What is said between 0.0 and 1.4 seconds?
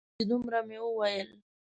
یوازې دومره مې وویل.